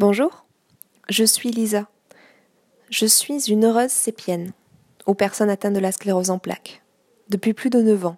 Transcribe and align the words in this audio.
Bonjour, 0.00 0.46
je 1.10 1.24
suis 1.24 1.50
Lisa. 1.50 1.86
Je 2.88 3.04
suis 3.04 3.50
une 3.50 3.66
heureuse 3.66 3.90
sépienne, 3.90 4.54
aux 5.04 5.12
personnes 5.12 5.50
atteintes 5.50 5.74
de 5.74 5.78
la 5.78 5.92
sclérose 5.92 6.30
en 6.30 6.38
plaques, 6.38 6.82
depuis 7.28 7.52
plus 7.52 7.68
de 7.68 7.82
9 7.82 8.06
ans. 8.06 8.16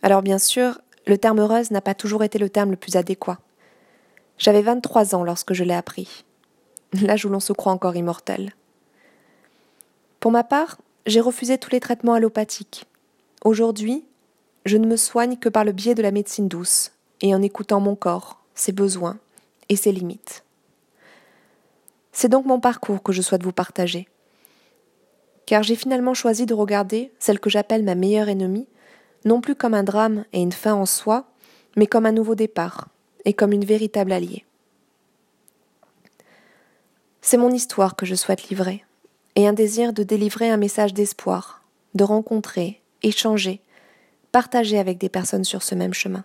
Alors 0.00 0.22
bien 0.22 0.38
sûr, 0.38 0.80
le 1.06 1.18
terme 1.18 1.40
heureuse 1.40 1.72
n'a 1.72 1.82
pas 1.82 1.92
toujours 1.92 2.24
été 2.24 2.38
le 2.38 2.48
terme 2.48 2.70
le 2.70 2.78
plus 2.78 2.96
adéquat. 2.96 3.38
J'avais 4.38 4.62
23 4.62 5.14
ans 5.14 5.24
lorsque 5.24 5.52
je 5.52 5.62
l'ai 5.62 5.74
appris. 5.74 6.24
L'âge 7.02 7.26
où 7.26 7.28
l'on 7.28 7.38
se 7.38 7.52
croit 7.52 7.72
encore 7.72 7.94
immortel. 7.94 8.54
Pour 10.20 10.32
ma 10.32 10.42
part, 10.42 10.78
j'ai 11.04 11.20
refusé 11.20 11.58
tous 11.58 11.72
les 11.72 11.80
traitements 11.80 12.14
allopathiques. 12.14 12.86
Aujourd'hui, 13.44 14.06
je 14.64 14.78
ne 14.78 14.86
me 14.86 14.96
soigne 14.96 15.36
que 15.36 15.50
par 15.50 15.66
le 15.66 15.72
biais 15.72 15.94
de 15.94 16.02
la 16.02 16.12
médecine 16.12 16.48
douce 16.48 16.92
et 17.20 17.34
en 17.34 17.42
écoutant 17.42 17.80
mon 17.80 17.94
corps, 17.94 18.40
ses 18.54 18.72
besoins 18.72 19.18
et 19.68 19.76
ses 19.76 19.92
limites. 19.92 20.44
C'est 22.12 22.28
donc 22.28 22.46
mon 22.46 22.60
parcours 22.60 23.02
que 23.02 23.12
je 23.12 23.22
souhaite 23.22 23.42
vous 23.42 23.52
partager. 23.52 24.06
Car 25.46 25.62
j'ai 25.62 25.76
finalement 25.76 26.14
choisi 26.14 26.46
de 26.46 26.54
regarder 26.54 27.12
celle 27.18 27.40
que 27.40 27.50
j'appelle 27.50 27.82
ma 27.82 27.94
meilleure 27.94 28.28
ennemie, 28.28 28.68
non 29.24 29.40
plus 29.40 29.54
comme 29.54 29.74
un 29.74 29.82
drame 29.82 30.24
et 30.32 30.40
une 30.40 30.52
fin 30.52 30.74
en 30.74 30.86
soi, 30.86 31.26
mais 31.76 31.86
comme 31.86 32.06
un 32.06 32.12
nouveau 32.12 32.34
départ, 32.34 32.88
et 33.24 33.32
comme 33.32 33.52
une 33.52 33.64
véritable 33.64 34.12
alliée. 34.12 34.44
C'est 37.20 37.36
mon 37.36 37.50
histoire 37.50 37.96
que 37.96 38.06
je 38.06 38.14
souhaite 38.14 38.48
livrer, 38.48 38.84
et 39.36 39.46
un 39.46 39.52
désir 39.52 39.92
de 39.92 40.02
délivrer 40.02 40.50
un 40.50 40.56
message 40.56 40.92
d'espoir, 40.92 41.62
de 41.94 42.04
rencontrer, 42.04 42.80
échanger, 43.02 43.60
partager 44.32 44.78
avec 44.78 44.98
des 44.98 45.08
personnes 45.08 45.44
sur 45.44 45.62
ce 45.62 45.74
même 45.74 45.94
chemin. 45.94 46.24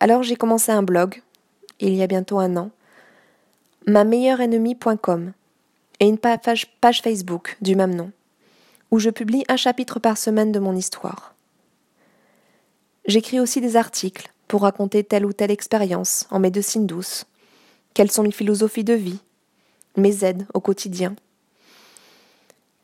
Alors 0.00 0.22
j'ai 0.22 0.36
commencé 0.36 0.72
un 0.72 0.82
blog, 0.82 1.22
il 1.80 1.94
y 1.94 2.02
a 2.02 2.06
bientôt 2.06 2.38
un 2.38 2.56
an, 2.56 2.70
ma 3.86 4.02
meilleure 4.02 4.40
ennemie.com 4.40 5.32
et 6.00 6.08
une 6.08 6.18
page, 6.18 6.66
Facebook 6.82 7.56
du 7.60 7.76
même 7.76 7.94
nom, 7.94 8.10
où 8.90 8.98
je 8.98 9.10
publie 9.10 9.44
un 9.48 9.56
chapitre 9.56 10.00
par 10.00 10.18
semaine 10.18 10.50
de 10.50 10.58
mon 10.58 10.74
histoire. 10.74 11.34
J'écris 13.06 13.38
aussi 13.38 13.60
des 13.60 13.76
articles 13.76 14.28
pour 14.48 14.62
raconter 14.62 15.04
telle 15.04 15.24
ou 15.24 15.32
telle 15.32 15.52
expérience 15.52 16.26
en 16.30 16.40
médecine 16.40 16.86
douce, 16.86 17.26
quelles 17.94 18.10
sont 18.10 18.24
mes 18.24 18.32
philosophies 18.32 18.84
de 18.84 18.94
vie, 18.94 19.20
mes 19.96 20.24
aides 20.24 20.46
au 20.52 20.60
quotidien. 20.60 21.14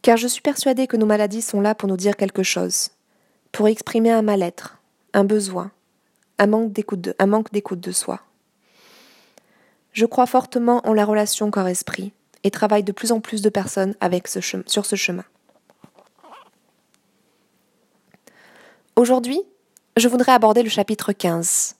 Car 0.02 0.16
je 0.16 0.28
suis 0.28 0.42
persuadée 0.42 0.86
que 0.86 0.96
nos 0.96 1.06
maladies 1.06 1.42
sont 1.42 1.60
là 1.60 1.74
pour 1.74 1.88
nous 1.88 1.96
dire 1.96 2.16
quelque 2.16 2.44
chose, 2.44 2.90
pour 3.50 3.66
exprimer 3.66 4.12
un 4.12 4.22
mal-être, 4.22 4.78
un 5.14 5.24
besoin, 5.24 5.72
un 6.38 6.46
manque 6.46 6.72
d'écoute 6.72 7.10
un 7.18 7.26
manque 7.26 7.52
d'écoute 7.52 7.80
de 7.80 7.92
soi. 7.92 8.20
Je 9.92 10.06
crois 10.06 10.26
fortement 10.26 10.80
en 10.86 10.94
la 10.94 11.04
relation 11.04 11.50
corps-esprit 11.50 12.12
et 12.44 12.50
travaille 12.50 12.82
de 12.82 12.92
plus 12.92 13.12
en 13.12 13.20
plus 13.20 13.42
de 13.42 13.50
personnes 13.50 13.94
sur 14.66 14.86
ce 14.86 14.96
chemin. 14.96 15.24
Aujourd'hui, 18.96 19.40
je 19.96 20.08
voudrais 20.08 20.32
aborder 20.32 20.62
le 20.62 20.70
chapitre 20.70 21.12
15, 21.12 21.76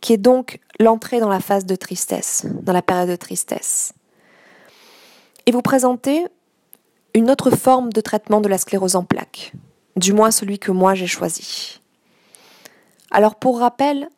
qui 0.00 0.12
est 0.12 0.18
donc 0.18 0.60
l'entrée 0.78 1.20
dans 1.20 1.28
la 1.28 1.40
phase 1.40 1.64
de 1.64 1.76
tristesse, 1.76 2.46
dans 2.62 2.72
la 2.72 2.82
période 2.82 3.08
de 3.08 3.16
tristesse, 3.16 3.92
et 5.46 5.52
vous 5.52 5.62
présenter 5.62 6.26
une 7.14 7.30
autre 7.30 7.50
forme 7.50 7.92
de 7.92 8.00
traitement 8.00 8.40
de 8.40 8.48
la 8.48 8.58
sclérose 8.58 8.96
en 8.96 9.04
plaques, 9.04 9.52
du 9.96 10.12
moins 10.12 10.30
celui 10.30 10.58
que 10.58 10.70
moi 10.70 10.94
j'ai 10.94 11.06
choisi. 11.06 11.80
Alors 13.10 13.34
pour 13.34 13.58
rappel, 13.58 14.08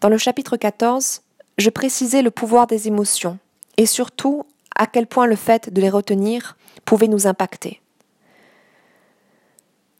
dans 0.00 0.08
le 0.08 0.18
chapitre 0.18 0.56
14, 0.56 1.22
je 1.58 1.70
précisais 1.70 2.22
le 2.22 2.30
pouvoir 2.30 2.66
des 2.66 2.88
émotions 2.88 3.38
et 3.76 3.86
surtout 3.86 4.44
à 4.76 4.86
quel 4.86 5.06
point 5.06 5.26
le 5.26 5.36
fait 5.36 5.72
de 5.72 5.80
les 5.80 5.90
retenir 5.90 6.56
pouvait 6.84 7.08
nous 7.08 7.26
impacter. 7.26 7.80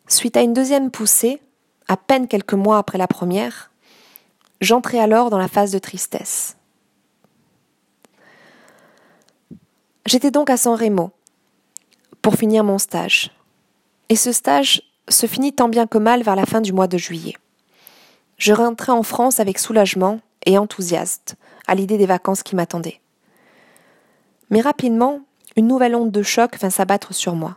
Suite 0.08 0.36
à 0.36 0.42
une 0.42 0.52
deuxième 0.52 0.90
poussée, 0.90 1.40
à 1.88 1.96
peine 1.96 2.28
quelques 2.28 2.54
mois 2.54 2.78
après 2.78 2.98
la 2.98 3.06
première, 3.06 3.70
j'entrais 4.60 4.98
alors 4.98 5.30
dans 5.30 5.38
la 5.38 5.48
phase 5.48 5.72
de 5.72 5.78
tristesse. 5.78 6.56
J'étais 10.06 10.30
donc 10.30 10.50
à 10.50 10.56
San 10.56 10.74
Remo 10.74 11.12
pour 12.20 12.34
finir 12.34 12.64
mon 12.64 12.78
stage. 12.78 13.30
Et 14.08 14.16
ce 14.16 14.32
stage 14.32 14.82
se 15.08 15.26
finit 15.26 15.52
tant 15.52 15.68
bien 15.68 15.86
que 15.86 15.98
mal 15.98 16.22
vers 16.22 16.36
la 16.36 16.46
fin 16.46 16.60
du 16.60 16.72
mois 16.72 16.88
de 16.88 16.98
juillet. 16.98 17.36
Je 18.36 18.52
rentrais 18.52 18.92
en 18.92 19.02
France 19.02 19.40
avec 19.40 19.58
soulagement 19.58 20.20
et 20.46 20.58
enthousiaste 20.58 21.36
à 21.66 21.74
l'idée 21.74 21.98
des 21.98 22.06
vacances 22.06 22.42
qui 22.42 22.56
m'attendaient. 22.56 23.00
Mais 24.50 24.60
rapidement, 24.60 25.20
une 25.56 25.66
nouvelle 25.66 25.94
onde 25.94 26.10
de 26.10 26.22
choc 26.22 26.58
vint 26.58 26.70
s'abattre 26.70 27.14
sur 27.14 27.34
moi. 27.34 27.56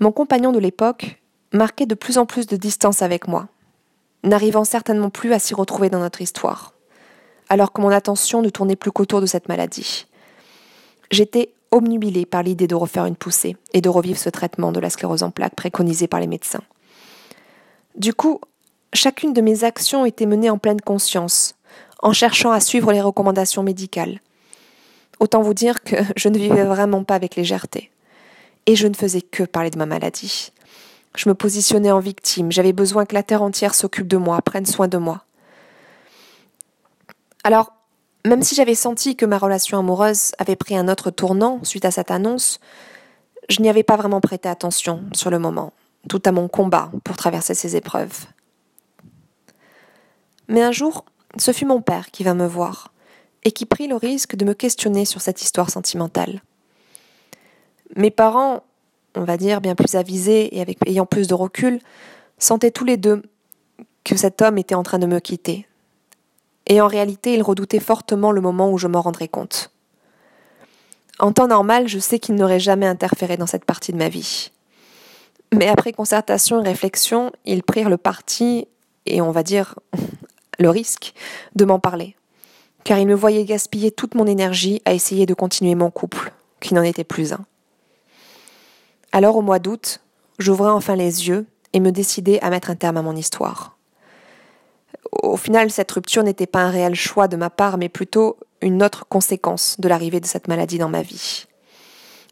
Mon 0.00 0.12
compagnon 0.12 0.52
de 0.52 0.58
l'époque 0.58 1.20
marquait 1.52 1.86
de 1.86 1.94
plus 1.94 2.18
en 2.18 2.26
plus 2.26 2.46
de 2.46 2.56
distance 2.56 3.02
avec 3.02 3.28
moi, 3.28 3.48
n'arrivant 4.22 4.64
certainement 4.64 5.10
plus 5.10 5.32
à 5.32 5.38
s'y 5.38 5.54
retrouver 5.54 5.90
dans 5.90 6.00
notre 6.00 6.20
histoire, 6.20 6.74
alors 7.48 7.72
que 7.72 7.80
mon 7.80 7.90
attention 7.90 8.42
ne 8.42 8.48
tournait 8.48 8.76
plus 8.76 8.92
qu'autour 8.92 9.20
de 9.20 9.26
cette 9.26 9.48
maladie. 9.48 10.06
J'étais 11.10 11.52
obnubilée 11.70 12.26
par 12.26 12.42
l'idée 12.42 12.66
de 12.66 12.74
refaire 12.74 13.06
une 13.06 13.16
poussée 13.16 13.56
et 13.72 13.80
de 13.80 13.88
revivre 13.88 14.18
ce 14.18 14.30
traitement 14.30 14.72
de 14.72 14.80
la 14.80 14.90
sclérose 14.90 15.22
en 15.22 15.30
plaques 15.30 15.54
préconisé 15.54 16.06
par 16.06 16.20
les 16.20 16.26
médecins. 16.26 16.62
Du 17.96 18.12
coup, 18.12 18.40
chacune 18.92 19.32
de 19.32 19.40
mes 19.40 19.64
actions 19.64 20.04
était 20.04 20.26
menée 20.26 20.50
en 20.50 20.58
pleine 20.58 20.80
conscience, 20.80 21.55
en 22.02 22.12
cherchant 22.12 22.50
à 22.50 22.60
suivre 22.60 22.92
les 22.92 23.00
recommandations 23.00 23.62
médicales. 23.62 24.20
Autant 25.20 25.42
vous 25.42 25.54
dire 25.54 25.82
que 25.82 25.96
je 26.16 26.28
ne 26.28 26.38
vivais 26.38 26.64
vraiment 26.64 27.04
pas 27.04 27.14
avec 27.14 27.36
légèreté. 27.36 27.90
Et 28.66 28.76
je 28.76 28.86
ne 28.86 28.94
faisais 28.94 29.22
que 29.22 29.44
parler 29.44 29.70
de 29.70 29.78
ma 29.78 29.86
maladie. 29.86 30.52
Je 31.16 31.28
me 31.28 31.34
positionnais 31.34 31.92
en 31.92 32.00
victime, 32.00 32.52
j'avais 32.52 32.74
besoin 32.74 33.06
que 33.06 33.14
la 33.14 33.22
terre 33.22 33.42
entière 33.42 33.74
s'occupe 33.74 34.08
de 34.08 34.18
moi, 34.18 34.42
prenne 34.42 34.66
soin 34.66 34.86
de 34.86 34.98
moi. 34.98 35.24
Alors, 37.42 37.72
même 38.26 38.42
si 38.42 38.54
j'avais 38.54 38.74
senti 38.74 39.16
que 39.16 39.24
ma 39.24 39.38
relation 39.38 39.78
amoureuse 39.78 40.32
avait 40.38 40.56
pris 40.56 40.76
un 40.76 40.88
autre 40.88 41.10
tournant 41.10 41.60
suite 41.62 41.84
à 41.84 41.90
cette 41.90 42.10
annonce, 42.10 42.60
je 43.48 43.62
n'y 43.62 43.70
avais 43.70 43.84
pas 43.84 43.96
vraiment 43.96 44.20
prêté 44.20 44.48
attention 44.48 45.04
sur 45.12 45.30
le 45.30 45.38
moment, 45.38 45.72
tout 46.08 46.20
à 46.24 46.32
mon 46.32 46.48
combat 46.48 46.90
pour 47.04 47.16
traverser 47.16 47.54
ces 47.54 47.76
épreuves. 47.76 48.26
Mais 50.48 50.62
un 50.62 50.72
jour, 50.72 51.04
ce 51.38 51.52
fut 51.52 51.66
mon 51.66 51.80
père 51.80 52.10
qui 52.10 52.24
vint 52.24 52.34
me 52.34 52.46
voir, 52.46 52.92
et 53.44 53.52
qui 53.52 53.66
prit 53.66 53.88
le 53.88 53.96
risque 53.96 54.36
de 54.36 54.44
me 54.44 54.54
questionner 54.54 55.04
sur 55.04 55.20
cette 55.20 55.42
histoire 55.42 55.70
sentimentale. 55.70 56.42
Mes 57.94 58.10
parents, 58.10 58.64
on 59.14 59.24
va 59.24 59.36
dire 59.36 59.60
bien 59.60 59.74
plus 59.74 59.94
avisés 59.94 60.58
et 60.58 60.76
ayant 60.86 61.06
plus 61.06 61.28
de 61.28 61.34
recul, 61.34 61.80
sentaient 62.38 62.70
tous 62.70 62.84
les 62.84 62.96
deux 62.96 63.22
que 64.04 64.16
cet 64.16 64.42
homme 64.42 64.58
était 64.58 64.74
en 64.74 64.82
train 64.82 64.98
de 64.98 65.06
me 65.06 65.20
quitter. 65.20 65.66
Et 66.66 66.80
en 66.80 66.88
réalité, 66.88 67.34
ils 67.34 67.42
redoutaient 67.42 67.80
fortement 67.80 68.32
le 68.32 68.40
moment 68.40 68.70
où 68.70 68.78
je 68.78 68.88
m'en 68.88 69.00
rendrais 69.00 69.28
compte. 69.28 69.70
En 71.18 71.32
temps 71.32 71.46
normal, 71.46 71.88
je 71.88 71.98
sais 71.98 72.18
qu'ils 72.18 72.34
n'auraient 72.34 72.60
jamais 72.60 72.86
interféré 72.86 73.36
dans 73.36 73.46
cette 73.46 73.64
partie 73.64 73.92
de 73.92 73.96
ma 73.96 74.08
vie. 74.08 74.50
Mais 75.54 75.68
après 75.68 75.92
concertation 75.92 76.60
et 76.60 76.68
réflexion, 76.68 77.32
ils 77.44 77.62
prirent 77.62 77.88
le 77.88 77.96
parti, 77.96 78.66
et 79.06 79.20
on 79.20 79.30
va 79.30 79.42
dire 79.42 79.76
le 80.58 80.70
risque, 80.70 81.14
de 81.54 81.64
m'en 81.64 81.78
parler, 81.78 82.16
car 82.84 82.98
il 82.98 83.06
me 83.06 83.14
voyait 83.14 83.44
gaspiller 83.44 83.90
toute 83.90 84.14
mon 84.14 84.26
énergie 84.26 84.80
à 84.84 84.94
essayer 84.94 85.26
de 85.26 85.34
continuer 85.34 85.74
mon 85.74 85.90
couple, 85.90 86.32
qui 86.60 86.74
n'en 86.74 86.82
était 86.82 87.04
plus 87.04 87.32
un. 87.32 87.44
Alors 89.12 89.36
au 89.36 89.42
mois 89.42 89.58
d'août, 89.58 90.00
j'ouvrais 90.38 90.70
enfin 90.70 90.96
les 90.96 91.28
yeux 91.28 91.46
et 91.72 91.80
me 91.80 91.92
décidai 91.92 92.40
à 92.40 92.50
mettre 92.50 92.70
un 92.70 92.76
terme 92.76 92.96
à 92.96 93.02
mon 93.02 93.16
histoire. 93.16 93.76
Au 95.22 95.36
final, 95.36 95.70
cette 95.70 95.92
rupture 95.92 96.22
n'était 96.22 96.46
pas 96.46 96.60
un 96.60 96.70
réel 96.70 96.94
choix 96.94 97.28
de 97.28 97.36
ma 97.36 97.50
part, 97.50 97.78
mais 97.78 97.88
plutôt 97.88 98.36
une 98.60 98.82
autre 98.82 99.06
conséquence 99.08 99.76
de 99.78 99.88
l'arrivée 99.88 100.20
de 100.20 100.26
cette 100.26 100.48
maladie 100.48 100.78
dans 100.78 100.88
ma 100.88 101.02
vie. 101.02 101.46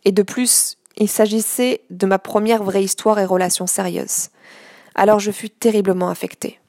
Et 0.05 0.13
de 0.13 0.23
plus, 0.23 0.77
il 0.97 1.09
s'agissait 1.09 1.83
de 1.91 2.07
ma 2.07 2.19
première 2.19 2.63
vraie 2.63 2.85
histoire 2.85 3.19
et 3.19 3.25
relation 3.25 3.67
sérieuse. 3.67 4.29
Alors 4.95 5.21
je 5.21 5.31
fus 5.31 5.51
terriblement 5.51 6.09
affectée. 6.09 6.61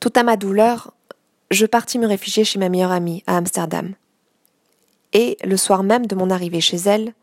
Tout 0.00 0.12
à 0.14 0.22
ma 0.22 0.36
douleur, 0.36 0.94
je 1.50 1.66
partis 1.66 1.98
me 1.98 2.06
réfugier 2.06 2.44
chez 2.44 2.60
ma 2.60 2.68
meilleure 2.68 2.92
amie 2.92 3.24
à 3.26 3.36
Amsterdam. 3.36 3.94
Et 5.12 5.36
le 5.42 5.56
soir 5.56 5.82
même 5.82 6.06
de 6.06 6.14
mon 6.14 6.30
arrivée 6.30 6.60
chez 6.60 6.76
elle, 6.76 7.14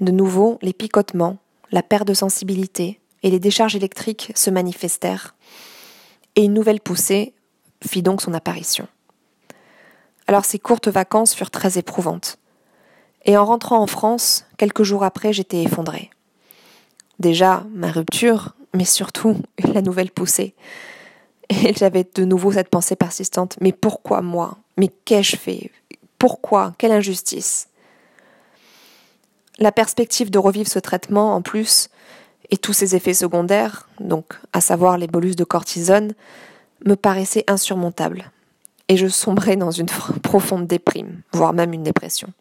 de 0.00 0.10
nouveau 0.10 0.58
les 0.60 0.72
picotements, 0.72 1.36
la 1.70 1.82
perte 1.82 2.08
de 2.08 2.14
sensibilité 2.14 2.98
et 3.22 3.30
les 3.30 3.38
décharges 3.38 3.76
électriques 3.76 4.32
se 4.34 4.50
manifestèrent, 4.50 5.34
et 6.34 6.44
une 6.44 6.54
nouvelle 6.54 6.80
poussée 6.80 7.34
fit 7.86 8.02
donc 8.02 8.20
son 8.20 8.34
apparition. 8.34 8.88
Alors 10.26 10.44
ces 10.44 10.58
courtes 10.58 10.88
vacances 10.88 11.34
furent 11.34 11.50
très 11.50 11.78
éprouvantes. 11.78 12.38
Et 13.24 13.36
en 13.36 13.44
rentrant 13.44 13.80
en 13.80 13.86
France, 13.86 14.44
quelques 14.56 14.82
jours 14.82 15.04
après, 15.04 15.32
j'étais 15.32 15.62
effondrée. 15.62 16.10
Déjà, 17.18 17.64
ma 17.74 17.90
rupture, 17.90 18.54
mais 18.74 18.84
surtout 18.84 19.36
la 19.74 19.82
nouvelle 19.82 20.10
poussée 20.10 20.54
Et 21.50 21.74
j'avais 21.74 22.06
de 22.14 22.24
nouveau 22.24 22.52
cette 22.52 22.68
pensée 22.68 22.96
persistante. 22.96 23.56
Mais 23.60 23.72
pourquoi 23.72 24.22
moi? 24.22 24.58
Mais 24.76 24.88
qu'ai-je 25.04 25.36
fait? 25.36 25.70
Pourquoi? 26.18 26.74
Quelle 26.78 26.92
injustice? 26.92 27.68
La 29.58 29.72
perspective 29.72 30.30
de 30.30 30.38
revivre 30.38 30.68
ce 30.68 30.78
traitement, 30.78 31.34
en 31.34 31.42
plus, 31.42 31.88
et 32.50 32.56
tous 32.56 32.72
ses 32.72 32.94
effets 32.94 33.14
secondaires, 33.14 33.88
donc 34.00 34.34
à 34.52 34.60
savoir 34.60 34.98
les 34.98 35.06
bolus 35.06 35.36
de 35.36 35.44
cortisone, 35.44 36.14
me 36.84 36.94
paraissait 36.94 37.44
insurmontable. 37.46 38.30
Et 38.88 38.96
je 38.96 39.08
sombrais 39.08 39.56
dans 39.56 39.70
une 39.70 39.88
profonde 40.22 40.66
déprime, 40.66 41.22
voire 41.32 41.52
même 41.52 41.72
une 41.72 41.82
dépression. 41.82 42.32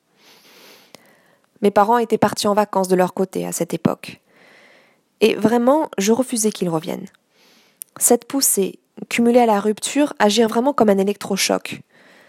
Mes 1.62 1.71
parents 1.71 1.98
étaient 1.98 2.18
partis 2.18 2.48
en 2.48 2.54
vacances 2.54 2.88
de 2.88 2.95
leur 2.95 3.13
côté 3.13 3.45
à 3.45 3.51
cette 3.51 3.74
époque. 3.74 4.21
Et 5.21 5.33
vraiment, 5.36 5.89
je 5.98 6.12
refusais 6.12 6.51
qu'ils 6.51 6.69
reviennent. 6.69 7.07
Cette 8.00 8.25
poussée, 8.25 8.80
cumulée 9.09 9.39
à 9.39 9.45
la 9.45 9.59
rupture, 9.59 10.13
agir 10.19 10.47
vraiment 10.47 10.73
comme 10.73 10.89
un 10.89 10.97
électrochoc. 10.97 11.81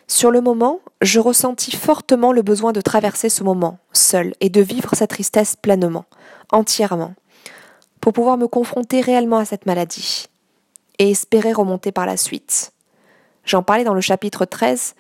Sur 0.06 0.30
le 0.30 0.40
moment, 0.40 0.80
je 1.02 1.20
ressentis 1.20 1.76
fortement 1.76 2.32
le 2.32 2.42
besoin 2.42 2.72
de 2.72 2.80
traverser 2.80 3.28
ce 3.28 3.44
moment, 3.44 3.78
seul, 3.92 4.34
et 4.40 4.48
de 4.48 4.60
vivre 4.60 4.94
sa 4.94 5.06
tristesse 5.06 5.54
pleinement, 5.54 6.06
entièrement, 6.50 7.14
pour 8.00 8.12
pouvoir 8.12 8.38
me 8.38 8.48
confronter 8.48 9.00
réellement 9.00 9.38
à 9.38 9.44
cette 9.44 9.66
maladie, 9.66 10.26
et 10.98 11.10
espérer 11.10 11.52
remonter 11.52 11.92
par 11.92 12.06
la 12.06 12.16
suite. 12.16 12.72
J'en 13.44 13.62
parlais 13.62 13.84
dans 13.84 13.94
le 13.94 14.00
chapitre 14.00 14.44
13, 14.44 14.94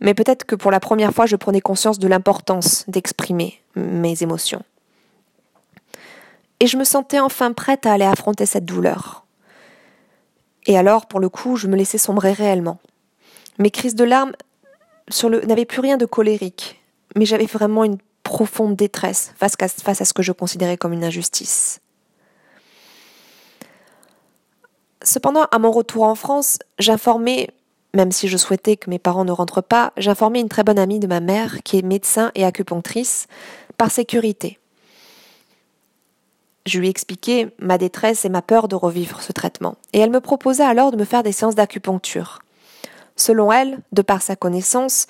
mais 0.00 0.14
peut-être 0.14 0.44
que 0.44 0.54
pour 0.54 0.70
la 0.70 0.80
première 0.80 1.12
fois 1.12 1.26
je 1.26 1.36
prenais 1.36 1.60
conscience 1.60 1.98
de 1.98 2.08
l'importance 2.08 2.84
d'exprimer 2.88 3.60
mes 3.74 4.22
émotions. 4.22 4.62
Et 6.60 6.66
je 6.66 6.76
me 6.76 6.84
sentais 6.84 7.20
enfin 7.20 7.52
prête 7.52 7.86
à 7.86 7.92
aller 7.92 8.04
affronter 8.04 8.46
cette 8.46 8.64
douleur. 8.64 9.24
Et 10.68 10.76
alors, 10.76 11.06
pour 11.06 11.18
le 11.18 11.30
coup, 11.30 11.56
je 11.56 11.66
me 11.66 11.76
laissais 11.76 11.98
sombrer 11.98 12.32
réellement. 12.32 12.78
Mes 13.58 13.70
crises 13.70 13.94
de 13.94 14.04
larmes 14.04 14.32
n'avaient 15.46 15.64
plus 15.64 15.80
rien 15.80 15.96
de 15.96 16.04
colérique, 16.04 16.80
mais 17.16 17.24
j'avais 17.24 17.46
vraiment 17.46 17.84
une 17.84 17.96
profonde 18.22 18.76
détresse 18.76 19.32
face 19.36 19.56
à, 19.58 20.04
ce 20.04 20.12
que 20.12 20.22
je 20.22 20.32
considérais 20.32 20.76
comme 20.76 20.92
une 20.92 21.04
injustice. 21.04 21.80
Cependant, 25.02 25.46
à 25.50 25.58
mon 25.58 25.70
retour 25.70 26.02
en 26.02 26.14
France, 26.14 26.58
j'informais, 26.78 27.48
même 27.94 28.12
si 28.12 28.28
je 28.28 28.36
souhaitais 28.36 28.76
que 28.76 28.90
mes 28.90 28.98
parents 28.98 29.24
ne 29.24 29.32
rentrent 29.32 29.62
pas, 29.62 29.94
j'informais 29.96 30.40
une 30.40 30.50
très 30.50 30.64
bonne 30.64 30.78
amie 30.78 31.00
de 31.00 31.06
ma 31.06 31.20
mère, 31.20 31.62
qui 31.62 31.78
est 31.78 31.82
médecin 31.82 32.30
et 32.34 32.44
acupunctrice, 32.44 33.26
par 33.78 33.90
sécurité. 33.90 34.58
Je 36.68 36.80
lui 36.80 36.90
expliquai 36.90 37.48
ma 37.58 37.78
détresse 37.78 38.26
et 38.26 38.28
ma 38.28 38.42
peur 38.42 38.68
de 38.68 38.74
revivre 38.74 39.22
ce 39.22 39.32
traitement, 39.32 39.76
et 39.94 40.00
elle 40.00 40.10
me 40.10 40.20
proposa 40.20 40.68
alors 40.68 40.90
de 40.90 40.98
me 40.98 41.06
faire 41.06 41.22
des 41.22 41.32
séances 41.32 41.54
d'acupuncture. 41.54 42.40
Selon 43.16 43.50
elle, 43.50 43.78
de 43.92 44.02
par 44.02 44.20
sa 44.20 44.36
connaissance 44.36 45.06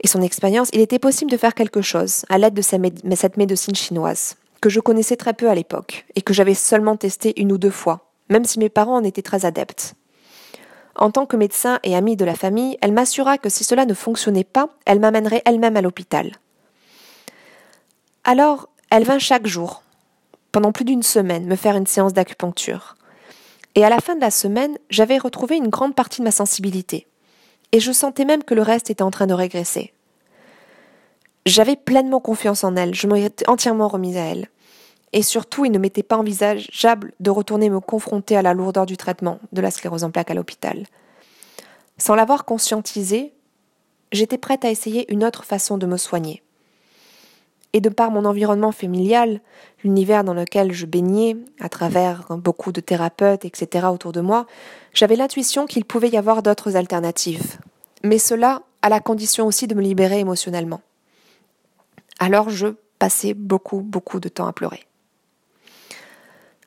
et 0.00 0.08
son 0.08 0.20
expérience, 0.20 0.68
il 0.72 0.80
était 0.80 0.98
possible 0.98 1.30
de 1.30 1.36
faire 1.36 1.54
quelque 1.54 1.80
chose 1.80 2.24
à 2.28 2.38
l'aide 2.38 2.54
de 2.54 3.14
cette 3.14 3.36
médecine 3.36 3.76
chinoise, 3.76 4.34
que 4.60 4.68
je 4.68 4.80
connaissais 4.80 5.14
très 5.14 5.32
peu 5.32 5.48
à 5.48 5.54
l'époque, 5.54 6.06
et 6.16 6.22
que 6.22 6.34
j'avais 6.34 6.54
seulement 6.54 6.96
testé 6.96 7.40
une 7.40 7.52
ou 7.52 7.58
deux 7.58 7.70
fois, 7.70 8.10
même 8.28 8.44
si 8.44 8.58
mes 8.58 8.68
parents 8.68 8.96
en 8.96 9.04
étaient 9.04 9.22
très 9.22 9.44
adeptes. 9.44 9.94
En 10.96 11.12
tant 11.12 11.24
que 11.24 11.36
médecin 11.36 11.78
et 11.84 11.94
amie 11.94 12.16
de 12.16 12.24
la 12.24 12.34
famille, 12.34 12.76
elle 12.80 12.92
m'assura 12.92 13.38
que 13.38 13.48
si 13.48 13.62
cela 13.62 13.86
ne 13.86 13.94
fonctionnait 13.94 14.42
pas, 14.42 14.70
elle 14.86 14.98
m'amènerait 14.98 15.42
elle-même 15.44 15.76
à 15.76 15.82
l'hôpital. 15.82 16.32
Alors, 18.24 18.68
elle 18.90 19.04
vint 19.04 19.20
chaque 19.20 19.46
jour, 19.46 19.84
pendant 20.58 20.72
plus 20.72 20.84
d'une 20.84 21.04
semaine, 21.04 21.46
me 21.46 21.54
faire 21.54 21.76
une 21.76 21.86
séance 21.86 22.14
d'acupuncture. 22.14 22.96
Et 23.76 23.84
à 23.84 23.88
la 23.88 24.00
fin 24.00 24.16
de 24.16 24.20
la 24.20 24.32
semaine, 24.32 24.76
j'avais 24.90 25.16
retrouvé 25.16 25.54
une 25.54 25.68
grande 25.68 25.94
partie 25.94 26.20
de 26.20 26.24
ma 26.24 26.32
sensibilité. 26.32 27.06
Et 27.70 27.78
je 27.78 27.92
sentais 27.92 28.24
même 28.24 28.42
que 28.42 28.54
le 28.54 28.62
reste 28.62 28.90
était 28.90 29.04
en 29.04 29.12
train 29.12 29.28
de 29.28 29.34
régresser. 29.34 29.92
J'avais 31.46 31.76
pleinement 31.76 32.18
confiance 32.18 32.64
en 32.64 32.74
elle, 32.74 32.92
je 32.92 33.06
m'étais 33.06 33.48
entièrement 33.48 33.86
remise 33.86 34.16
à 34.16 34.22
elle. 34.22 34.48
Et 35.12 35.22
surtout, 35.22 35.64
il 35.64 35.70
ne 35.70 35.78
m'était 35.78 36.02
pas 36.02 36.16
envisageable 36.16 37.12
de 37.20 37.30
retourner 37.30 37.70
me 37.70 37.78
confronter 37.78 38.36
à 38.36 38.42
la 38.42 38.52
lourdeur 38.52 38.84
du 38.84 38.96
traitement 38.96 39.38
de 39.52 39.60
la 39.60 39.70
sclérose 39.70 40.02
en 40.02 40.10
plaques 40.10 40.32
à 40.32 40.34
l'hôpital. 40.34 40.86
Sans 41.98 42.16
l'avoir 42.16 42.44
conscientisé, 42.44 43.32
j'étais 44.10 44.38
prête 44.38 44.64
à 44.64 44.72
essayer 44.72 45.06
une 45.12 45.22
autre 45.22 45.44
façon 45.44 45.78
de 45.78 45.86
me 45.86 45.96
soigner 45.96 46.42
et 47.78 47.80
de 47.80 47.90
par 47.90 48.10
mon 48.10 48.24
environnement 48.24 48.72
familial, 48.72 49.40
l'univers 49.84 50.24
dans 50.24 50.34
lequel 50.34 50.72
je 50.72 50.84
baignais, 50.84 51.36
à 51.60 51.68
travers 51.68 52.24
beaucoup 52.30 52.72
de 52.72 52.80
thérapeutes, 52.80 53.44
etc. 53.44 53.86
autour 53.92 54.10
de 54.10 54.20
moi, 54.20 54.46
j'avais 54.94 55.14
l'intuition 55.14 55.64
qu'il 55.64 55.84
pouvait 55.84 56.08
y 56.08 56.16
avoir 56.16 56.42
d'autres 56.42 56.74
alternatives. 56.74 57.58
Mais 58.02 58.18
cela 58.18 58.62
à 58.82 58.88
la 58.88 58.98
condition 58.98 59.46
aussi 59.46 59.68
de 59.68 59.76
me 59.76 59.80
libérer 59.80 60.18
émotionnellement. 60.18 60.80
Alors 62.18 62.50
je 62.50 62.66
passais 62.98 63.32
beaucoup, 63.32 63.78
beaucoup 63.78 64.18
de 64.18 64.28
temps 64.28 64.48
à 64.48 64.52
pleurer. 64.52 64.84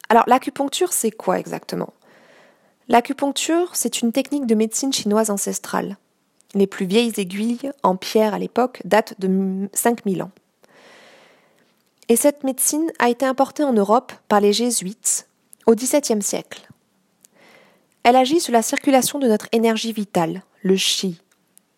Alors 0.07 0.23
l'acupuncture, 0.27 0.93
c'est 0.93 1.11
quoi 1.11 1.39
exactement? 1.39 1.91
L'acupuncture, 2.87 3.75
c'est 3.75 4.01
une 4.01 4.13
technique 4.13 4.45
de 4.45 4.55
médecine 4.55 4.93
chinoise 4.93 5.29
ancestrale. 5.29 5.97
Les 6.53 6.67
plus 6.67 6.85
vieilles 6.85 7.13
aiguilles 7.17 7.69
en 7.83 7.97
pierre 7.97 8.33
à 8.33 8.39
l'époque 8.39 8.81
datent 8.85 9.19
de 9.19 9.67
5000 9.73 10.23
ans. 10.23 10.31
Et 12.11 12.17
cette 12.17 12.43
médecine 12.43 12.91
a 12.99 13.07
été 13.07 13.25
importée 13.25 13.63
en 13.63 13.71
Europe 13.71 14.11
par 14.27 14.41
les 14.41 14.51
jésuites 14.51 15.29
au 15.65 15.75
XVIIe 15.75 16.21
siècle. 16.21 16.67
Elle 18.03 18.17
agit 18.17 18.41
sur 18.41 18.51
la 18.51 18.61
circulation 18.61 19.17
de 19.17 19.29
notre 19.29 19.47
énergie 19.53 19.93
vitale, 19.93 20.43
le 20.61 20.75
chi, 20.75 21.21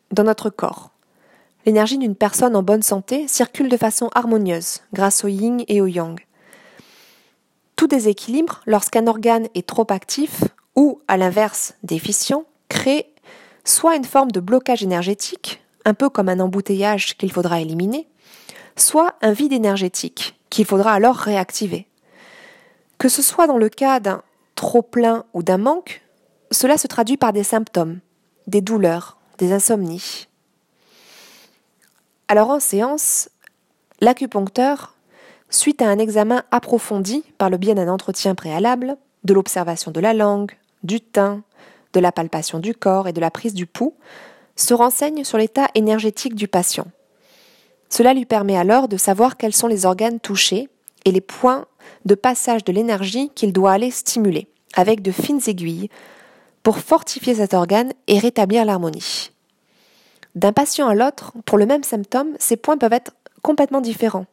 dans 0.09 0.23
notre 0.23 0.49
corps. 0.49 0.89
L'énergie 1.67 1.99
d'une 1.99 2.15
personne 2.15 2.55
en 2.55 2.63
bonne 2.63 2.81
santé 2.81 3.27
circule 3.27 3.69
de 3.69 3.77
façon 3.77 4.09
harmonieuse 4.15 4.79
grâce 4.91 5.23
au 5.23 5.27
yin 5.27 5.63
et 5.67 5.81
au 5.81 5.85
yang. 5.85 6.19
Tout 7.75 7.85
déséquilibre, 7.85 8.61
lorsqu'un 8.65 9.05
organe 9.05 9.49
est 9.53 9.67
trop 9.67 9.85
actif 9.91 10.45
ou, 10.75 10.99
à 11.07 11.17
l'inverse, 11.17 11.75
déficient, 11.83 12.45
crée 12.69 13.05
soit 13.65 13.97
une 13.97 14.03
forme 14.03 14.31
de 14.31 14.39
blocage 14.39 14.81
énergétique, 14.81 15.61
un 15.85 15.93
peu 15.93 16.09
comme 16.09 16.29
un 16.29 16.39
embouteillage 16.39 17.17
qu'il 17.17 17.31
faudra 17.31 17.61
éliminer, 17.61 18.07
soit 18.75 19.15
un 19.21 19.31
vide 19.31 19.53
énergétique 19.53 20.39
qu'il 20.49 20.65
faudra 20.65 20.93
alors 20.93 21.15
réactiver. 21.15 21.87
Que 22.97 23.09
ce 23.09 23.21
soit 23.21 23.47
dans 23.47 23.57
le 23.57 23.69
cas 23.69 23.99
d'un 23.99 24.21
trop-plein 24.55 25.25
ou 25.33 25.43
d'un 25.43 25.57
manque, 25.57 26.01
cela 26.51 26.77
se 26.77 26.87
traduit 26.87 27.17
par 27.17 27.33
des 27.33 27.43
symptômes, 27.43 27.99
des 28.47 28.61
douleurs, 28.61 29.17
des 29.37 29.51
insomnies. 29.51 30.27
Alors 32.27 32.49
en 32.49 32.59
séance, 32.59 33.29
l'acupuncteur, 33.99 34.95
suite 35.49 35.81
à 35.81 35.89
un 35.89 35.97
examen 35.97 36.43
approfondi 36.51 37.23
par 37.37 37.49
le 37.49 37.57
biais 37.57 37.75
d'un 37.75 37.87
entretien 37.87 38.35
préalable, 38.35 38.97
de 39.23 39.33
l'observation 39.33 39.91
de 39.91 39.99
la 39.99 40.13
langue, 40.13 40.51
du 40.83 41.01
teint, 41.01 41.43
de 41.93 41.99
la 41.99 42.11
palpation 42.11 42.59
du 42.59 42.73
corps 42.73 43.07
et 43.07 43.13
de 43.13 43.21
la 43.21 43.31
prise 43.31 43.53
du 43.53 43.65
pouls, 43.65 43.95
se 44.55 44.73
renseigne 44.73 45.23
sur 45.23 45.37
l'état 45.37 45.67
énergétique 45.75 46.35
du 46.35 46.47
patient 46.47 46.87
cela 47.93 48.15
lui 48.15 48.25
permet 48.25 48.57
alors 48.57 48.87
de 48.87 48.97
savoir 48.97 49.37
quels 49.37 49.53
sont 49.53 49.67
les 49.67 49.85
organes 49.85 50.19
touchés 50.19 50.67
et 51.05 51.11
les 51.11 51.21
points 51.21 51.67
de 52.05 52.15
passage 52.15 52.63
de 52.63 52.73
l'énergie 52.73 53.29
qu'il 53.35 53.53
doit 53.53 53.71
aller 53.71 53.91
stimuler, 53.91 54.47
avec 54.73 55.03
de 55.03 55.11
fines 55.11 55.41
aiguilles, 55.45 55.91
pour 56.63 56.79
fortifier 56.79 57.35
cet 57.35 57.53
organe 57.53 57.93
et 58.07 58.17
rétablir 58.17 58.65
l'harmonie. 58.65 59.29
D'un 60.33 60.53
patient 60.53 60.87
à 60.87 60.95
l'autre, 60.95 61.33
pour 61.45 61.59
le 61.59 61.67
même 61.67 61.83
symptôme, 61.83 62.29
ces 62.39 62.57
points 62.57 62.79
peuvent 62.79 62.93
être 62.93 63.11
complètement 63.43 63.79
différents. 63.79 64.25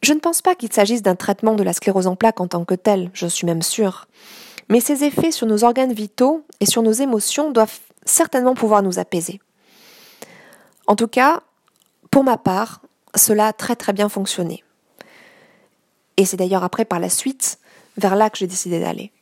Je 0.00 0.14
ne 0.14 0.18
pense 0.18 0.42
pas 0.42 0.56
qu'il 0.56 0.72
s'agisse 0.72 1.02
d'un 1.02 1.14
traitement 1.14 1.54
de 1.54 1.62
la 1.62 1.74
sclérose 1.74 2.08
en 2.08 2.16
plaques 2.16 2.40
en 2.40 2.48
tant 2.48 2.64
que 2.64 2.74
tel, 2.74 3.12
je 3.14 3.28
suis 3.28 3.46
même 3.46 3.62
sûre. 3.62 4.08
Mais 4.68 4.80
ses 4.80 5.04
effets 5.04 5.30
sur 5.30 5.46
nos 5.46 5.62
organes 5.62 5.92
vitaux 5.92 6.44
et 6.58 6.66
sur 6.66 6.82
nos 6.82 6.90
émotions 6.90 7.52
doivent 7.52 7.78
certainement 8.04 8.54
pouvoir 8.54 8.82
nous 8.82 8.98
apaiser. 8.98 9.40
En 10.86 10.96
tout 10.96 11.08
cas, 11.08 11.42
pour 12.10 12.24
ma 12.24 12.36
part, 12.36 12.82
cela 13.14 13.48
a 13.48 13.52
très 13.52 13.76
très 13.76 13.92
bien 13.92 14.08
fonctionné. 14.08 14.64
Et 16.16 16.24
c'est 16.24 16.36
d'ailleurs 16.36 16.64
après, 16.64 16.84
par 16.84 17.00
la 17.00 17.08
suite, 17.08 17.58
vers 17.96 18.16
là 18.16 18.30
que 18.30 18.38
j'ai 18.38 18.46
décidé 18.46 18.80
d'aller. 18.80 19.12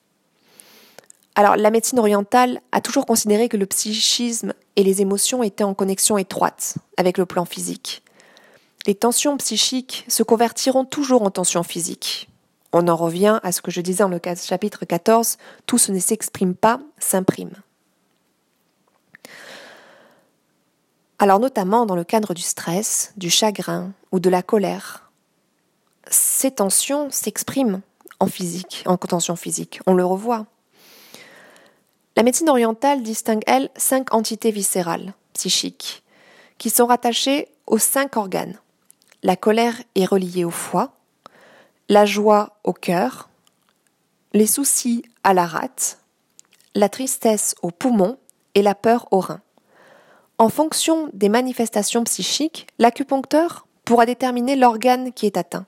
Alors, 1.34 1.56
la 1.56 1.70
médecine 1.70 1.98
orientale 1.98 2.60
a 2.72 2.80
toujours 2.80 3.06
considéré 3.06 3.48
que 3.48 3.56
le 3.56 3.66
psychisme 3.66 4.52
et 4.76 4.82
les 4.82 5.00
émotions 5.00 5.42
étaient 5.42 5.64
en 5.64 5.74
connexion 5.74 6.18
étroite 6.18 6.74
avec 6.96 7.18
le 7.18 7.26
plan 7.26 7.44
physique. 7.44 8.02
Les 8.86 8.94
tensions 8.94 9.36
psychiques 9.36 10.04
se 10.08 10.22
convertiront 10.22 10.84
toujours 10.84 11.22
en 11.22 11.30
tensions 11.30 11.62
physiques. 11.62 12.28
On 12.72 12.88
en 12.88 12.96
revient 12.96 13.40
à 13.42 13.52
ce 13.52 13.62
que 13.62 13.70
je 13.70 13.80
disais 13.80 14.04
dans 14.04 14.08
le 14.08 14.20
chapitre 14.36 14.84
14, 14.84 15.38
tout 15.66 15.78
ce 15.78 15.92
ne 15.92 15.98
s'exprime 15.98 16.54
pas, 16.54 16.80
s'imprime. 16.98 17.52
Alors 21.22 21.38
notamment 21.38 21.84
dans 21.84 21.96
le 21.96 22.02
cadre 22.02 22.32
du 22.32 22.40
stress, 22.40 23.12
du 23.18 23.28
chagrin 23.28 23.92
ou 24.10 24.20
de 24.20 24.30
la 24.30 24.42
colère. 24.42 25.10
Ces 26.10 26.50
tensions 26.50 27.10
s'expriment 27.10 27.82
en 28.20 28.26
physique, 28.26 28.82
en 28.86 28.96
contention 28.96 29.36
physique. 29.36 29.80
On 29.86 29.92
le 29.92 30.04
revoit. 30.04 30.46
La 32.16 32.22
médecine 32.22 32.48
orientale 32.48 33.02
distingue, 33.02 33.42
elle, 33.46 33.68
cinq 33.76 34.14
entités 34.14 34.50
viscérales, 34.50 35.12
psychiques, 35.34 36.02
qui 36.56 36.70
sont 36.70 36.86
rattachées 36.86 37.48
aux 37.66 37.78
cinq 37.78 38.16
organes. 38.16 38.58
La 39.22 39.36
colère 39.36 39.76
est 39.94 40.06
reliée 40.06 40.46
au 40.46 40.50
foie, 40.50 40.94
la 41.90 42.06
joie 42.06 42.56
au 42.64 42.72
cœur, 42.72 43.28
les 44.32 44.46
soucis 44.46 45.04
à 45.22 45.34
la 45.34 45.44
rate, 45.44 45.98
la 46.74 46.88
tristesse 46.88 47.54
au 47.60 47.70
poumon 47.70 48.16
et 48.54 48.62
la 48.62 48.74
peur 48.74 49.06
au 49.10 49.20
rein. 49.20 49.42
En 50.40 50.48
fonction 50.48 51.10
des 51.12 51.28
manifestations 51.28 52.02
psychiques, 52.04 52.66
l'acupuncteur 52.78 53.66
pourra 53.84 54.06
déterminer 54.06 54.56
l'organe 54.56 55.12
qui 55.12 55.26
est 55.26 55.36
atteint. 55.36 55.66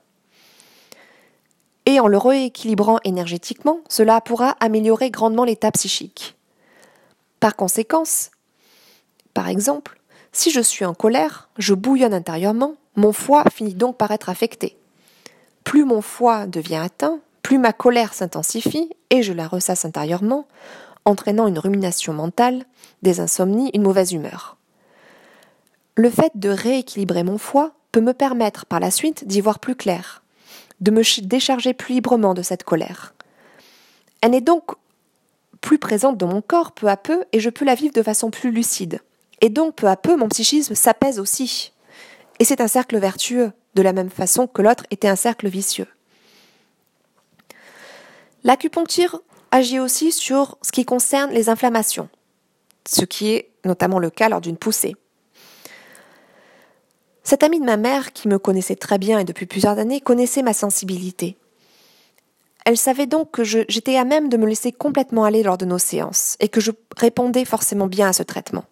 Et 1.84 2.00
en 2.00 2.08
le 2.08 2.16
rééquilibrant 2.16 2.98
énergétiquement, 3.04 3.80
cela 3.90 4.22
pourra 4.22 4.56
améliorer 4.60 5.10
grandement 5.10 5.44
l'état 5.44 5.70
psychique. 5.72 6.38
Par 7.38 7.54
conséquence, 7.54 8.30
par 9.34 9.48
exemple, 9.48 10.00
si 10.32 10.50
je 10.50 10.62
suis 10.62 10.86
en 10.86 10.94
colère, 10.94 11.50
je 11.58 11.74
bouillonne 11.74 12.14
intérieurement, 12.14 12.76
mon 12.96 13.12
foie 13.12 13.44
finit 13.52 13.74
donc 13.74 13.98
par 13.98 14.10
être 14.10 14.30
affecté. 14.30 14.78
Plus 15.64 15.84
mon 15.84 16.00
foie 16.00 16.46
devient 16.46 16.76
atteint, 16.76 17.20
plus 17.42 17.58
ma 17.58 17.74
colère 17.74 18.14
s'intensifie 18.14 18.88
et 19.10 19.22
je 19.22 19.34
la 19.34 19.48
ressasse 19.48 19.84
intérieurement, 19.84 20.48
entraînant 21.04 21.46
une 21.46 21.58
rumination 21.58 22.14
mentale, 22.14 22.64
des 23.02 23.20
insomnies, 23.20 23.70
une 23.74 23.82
mauvaise 23.82 24.12
humeur. 24.12 24.56
Le 25.94 26.08
fait 26.08 26.32
de 26.34 26.48
rééquilibrer 26.48 27.22
mon 27.22 27.36
foie 27.36 27.72
peut 27.92 28.00
me 28.00 28.14
permettre 28.14 28.64
par 28.64 28.80
la 28.80 28.90
suite 28.90 29.26
d'y 29.26 29.42
voir 29.42 29.58
plus 29.58 29.76
clair, 29.76 30.22
de 30.80 30.90
me 30.90 31.02
décharger 31.22 31.74
plus 31.74 31.94
librement 31.94 32.32
de 32.32 32.40
cette 32.40 32.64
colère. 32.64 33.14
Elle 34.22 34.34
est 34.34 34.40
donc 34.40 34.72
plus 35.60 35.78
présente 35.78 36.16
dans 36.16 36.28
mon 36.28 36.40
corps 36.40 36.72
peu 36.72 36.88
à 36.88 36.96
peu 36.96 37.24
et 37.32 37.40
je 37.40 37.50
peux 37.50 37.66
la 37.66 37.74
vivre 37.74 37.92
de 37.92 38.02
façon 38.02 38.30
plus 38.30 38.50
lucide. 38.50 39.00
Et 39.42 39.50
donc 39.50 39.74
peu 39.74 39.86
à 39.86 39.96
peu 39.96 40.16
mon 40.16 40.28
psychisme 40.28 40.74
s'apaise 40.74 41.18
aussi. 41.18 41.72
Et 42.38 42.44
c'est 42.44 42.62
un 42.62 42.68
cercle 42.68 42.96
vertueux, 42.98 43.52
de 43.74 43.82
la 43.82 43.92
même 43.92 44.10
façon 44.10 44.46
que 44.46 44.62
l'autre 44.62 44.84
était 44.90 45.08
un 45.08 45.16
cercle 45.16 45.48
vicieux. 45.48 45.88
L'acupuncture 48.44 49.22
agit 49.50 49.78
aussi 49.78 50.10
sur 50.10 50.56
ce 50.62 50.72
qui 50.72 50.86
concerne 50.86 51.32
les 51.32 51.50
inflammations, 51.50 52.08
ce 52.88 53.04
qui 53.04 53.32
est 53.32 53.50
notamment 53.64 53.98
le 53.98 54.10
cas 54.10 54.30
lors 54.30 54.40
d'une 54.40 54.56
poussée. 54.56 54.96
Cette 57.24 57.42
amie 57.42 57.60
de 57.60 57.64
ma 57.64 57.76
mère, 57.76 58.12
qui 58.12 58.28
me 58.28 58.38
connaissait 58.38 58.76
très 58.76 58.98
bien 58.98 59.18
et 59.18 59.24
depuis 59.24 59.46
plusieurs 59.46 59.78
années, 59.78 60.00
connaissait 60.00 60.42
ma 60.42 60.52
sensibilité. 60.52 61.36
Elle 62.64 62.76
savait 62.76 63.06
donc 63.06 63.30
que 63.30 63.44
j'étais 63.44 63.96
à 63.96 64.04
même 64.04 64.28
de 64.28 64.36
me 64.36 64.46
laisser 64.46 64.72
complètement 64.72 65.24
aller 65.24 65.42
lors 65.42 65.58
de 65.58 65.64
nos 65.64 65.78
séances 65.78 66.36
et 66.40 66.48
que 66.48 66.60
je 66.60 66.70
répondais 66.96 67.44
forcément 67.44 67.86
bien 67.86 68.08
à 68.08 68.12
ce 68.12 68.22
traitement. 68.22 68.64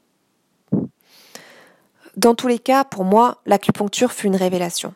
Dans 2.16 2.34
tous 2.34 2.48
les 2.48 2.58
cas, 2.58 2.84
pour 2.84 3.04
moi, 3.04 3.38
l'acupuncture 3.46 4.12
fut 4.12 4.26
une 4.26 4.36
révélation. 4.36 4.94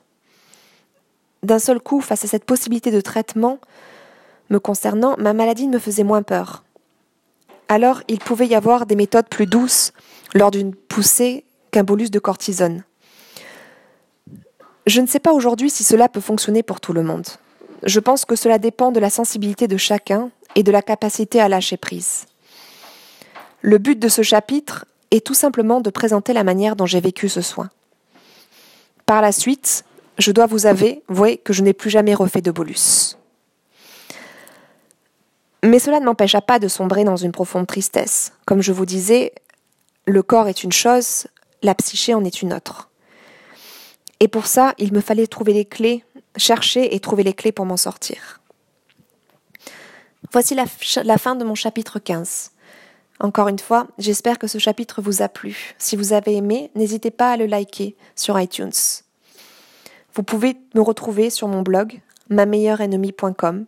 D'un 1.42 1.58
seul 1.58 1.80
coup, 1.80 2.00
face 2.00 2.24
à 2.24 2.28
cette 2.28 2.44
possibilité 2.44 2.90
de 2.90 3.00
traitement 3.00 3.58
me 4.50 4.58
concernant, 4.58 5.16
ma 5.18 5.32
maladie 5.32 5.68
me 5.68 5.78
faisait 5.78 6.04
moins 6.04 6.22
peur. 6.22 6.64
Alors, 7.68 8.02
il 8.08 8.18
pouvait 8.18 8.46
y 8.46 8.54
avoir 8.54 8.86
des 8.86 8.96
méthodes 8.96 9.28
plus 9.28 9.46
douces 9.46 9.92
lors 10.34 10.50
d'une 10.50 10.74
poussée 10.74 11.44
qu'un 11.70 11.82
bolus 11.82 12.10
de 12.10 12.18
cortisone. 12.18 12.84
Je 14.86 15.00
ne 15.00 15.06
sais 15.06 15.18
pas 15.18 15.32
aujourd'hui 15.32 15.70
si 15.70 15.82
cela 15.82 16.08
peut 16.08 16.20
fonctionner 16.20 16.62
pour 16.62 16.80
tout 16.80 16.92
le 16.92 17.02
monde. 17.02 17.26
Je 17.84 18.00
pense 18.00 18.24
que 18.24 18.36
cela 18.36 18.58
dépend 18.58 18.92
de 18.92 19.00
la 19.00 19.10
sensibilité 19.10 19.66
de 19.66 19.76
chacun 19.76 20.30
et 20.54 20.62
de 20.62 20.72
la 20.72 20.82
capacité 20.82 21.40
à 21.40 21.48
lâcher 21.48 21.76
prise. 21.76 22.26
Le 23.62 23.78
but 23.78 23.98
de 23.98 24.08
ce 24.08 24.22
chapitre 24.22 24.84
est 25.10 25.24
tout 25.24 25.34
simplement 25.34 25.80
de 25.80 25.90
présenter 25.90 26.32
la 26.32 26.44
manière 26.44 26.76
dont 26.76 26.86
j'ai 26.86 27.00
vécu 27.00 27.28
ce 27.28 27.40
soin. 27.40 27.70
Par 29.06 29.22
la 29.22 29.32
suite, 29.32 29.84
je 30.18 30.32
dois 30.32 30.46
vous 30.46 30.66
avouer 30.66 31.02
que 31.44 31.52
je 31.52 31.62
n'ai 31.62 31.72
plus 31.72 31.90
jamais 31.90 32.14
refait 32.14 32.42
de 32.42 32.50
bolus. 32.50 33.16
Mais 35.62 35.78
cela 35.78 35.98
ne 35.98 36.04
m'empêcha 36.04 36.42
pas 36.42 36.58
de 36.58 36.68
sombrer 36.68 37.04
dans 37.04 37.16
une 37.16 37.32
profonde 37.32 37.66
tristesse. 37.66 38.32
Comme 38.44 38.60
je 38.60 38.72
vous 38.72 38.84
disais, 38.84 39.32
le 40.04 40.22
corps 40.22 40.48
est 40.48 40.62
une 40.62 40.72
chose, 40.72 41.26
la 41.62 41.74
psyché 41.74 42.12
en 42.12 42.22
est 42.22 42.42
une 42.42 42.52
autre. 42.52 42.90
Et 44.24 44.28
pour 44.28 44.46
ça, 44.46 44.72
il 44.78 44.94
me 44.94 45.02
fallait 45.02 45.26
trouver 45.26 45.52
les 45.52 45.66
clés, 45.66 46.02
chercher 46.38 46.94
et 46.94 46.98
trouver 46.98 47.24
les 47.24 47.34
clés 47.34 47.52
pour 47.52 47.66
m'en 47.66 47.76
sortir. 47.76 48.40
Voici 50.32 50.54
la, 50.54 51.18
fin 51.18 51.34
de 51.34 51.44
mon 51.44 51.54
chapitre 51.54 51.98
15. 51.98 52.52
Encore 53.20 53.48
une 53.48 53.58
fois, 53.58 53.86
j'espère 53.98 54.38
que 54.38 54.46
ce 54.46 54.56
chapitre 54.56 55.02
vous 55.02 55.20
a 55.20 55.28
plu. 55.28 55.74
Si 55.76 55.94
vous 55.94 56.14
avez 56.14 56.36
aimé, 56.36 56.70
n'hésitez 56.74 57.10
pas 57.10 57.32
à 57.32 57.36
le 57.36 57.44
liker 57.44 57.96
sur 58.16 58.40
iTunes. 58.40 58.72
Vous 60.14 60.22
pouvez 60.22 60.56
me 60.74 60.80
retrouver 60.80 61.28
sur 61.28 61.46
mon 61.46 61.60
blog 61.60 62.00
mameilleurennemie.com 62.30 63.66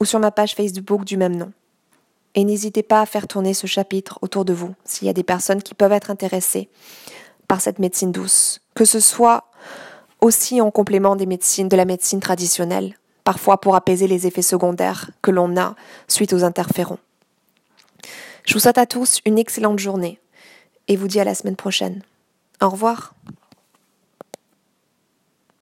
ou 0.00 0.04
sur 0.04 0.18
ma 0.18 0.32
page 0.32 0.56
Facebook 0.56 1.04
du 1.04 1.16
même 1.16 1.36
nom. 1.36 1.52
Et 2.34 2.42
n'hésitez 2.42 2.82
pas 2.82 3.02
à 3.02 3.06
faire 3.06 3.28
tourner 3.28 3.54
ce 3.54 3.68
chapitre 3.68 4.18
autour 4.20 4.44
de 4.44 4.52
vous 4.52 4.74
s'il 4.84 5.06
y 5.06 5.10
a 5.10 5.14
des 5.14 5.22
personnes 5.22 5.62
qui 5.62 5.74
peuvent 5.74 5.92
être 5.92 6.10
intéressées 6.10 6.68
par 7.46 7.60
cette 7.60 7.78
médecine 7.78 8.10
douce, 8.10 8.62
que 8.74 8.84
ce 8.84 8.98
soit 8.98 9.44
aussi 10.22 10.60
en 10.60 10.70
complément 10.70 11.16
des 11.16 11.26
médecines, 11.26 11.68
de 11.68 11.76
la 11.76 11.84
médecine 11.84 12.20
traditionnelle, 12.20 12.96
parfois 13.24 13.60
pour 13.60 13.74
apaiser 13.74 14.06
les 14.06 14.26
effets 14.26 14.40
secondaires 14.40 15.10
que 15.20 15.30
l'on 15.30 15.56
a 15.58 15.74
suite 16.08 16.32
aux 16.32 16.44
interférons. 16.44 16.98
Je 18.46 18.54
vous 18.54 18.60
souhaite 18.60 18.78
à 18.78 18.86
tous 18.86 19.20
une 19.26 19.38
excellente 19.38 19.78
journée 19.78 20.18
et 20.88 20.96
vous 20.96 21.08
dis 21.08 21.20
à 21.20 21.24
la 21.24 21.34
semaine 21.34 21.56
prochaine. 21.56 22.02
Au 22.60 22.70
revoir. 22.70 23.14